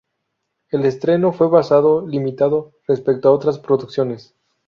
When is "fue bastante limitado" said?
1.31-2.73